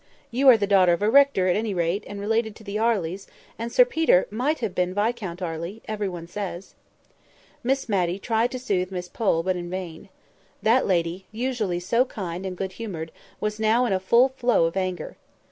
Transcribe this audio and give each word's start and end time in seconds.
You 0.31 0.49
are 0.49 0.57
the 0.57 0.65
daughter 0.65 0.93
of 0.93 1.03
a 1.03 1.11
rector, 1.11 1.47
at 1.47 1.55
any 1.55 1.75
rate, 1.75 2.03
and 2.07 2.19
related 2.19 2.55
to 2.55 2.63
the 2.63 2.79
Arleys; 2.79 3.27
and 3.59 3.71
Sir 3.71 3.85
Peter 3.85 4.25
might 4.31 4.57
have 4.57 4.73
been 4.73 4.95
Viscount 4.95 5.43
Arley, 5.43 5.83
every 5.87 6.09
one 6.09 6.25
says." 6.25 6.73
Miss 7.63 7.87
Matty 7.87 8.17
tried 8.17 8.49
to 8.53 8.57
soothe 8.57 8.89
Miss 8.91 9.07
Pole, 9.07 9.43
but 9.43 9.55
in 9.55 9.69
vain. 9.69 10.09
That 10.63 10.87
lady, 10.87 11.27
usually 11.31 11.79
so 11.79 12.05
kind 12.05 12.47
and 12.47 12.57
good 12.57 12.71
humoured, 12.81 13.11
was 13.39 13.59
now 13.59 13.85
in 13.85 13.93
a 13.93 13.99
full 13.99 14.29
flow 14.29 14.65
of 14.65 14.75
anger. 14.75 15.17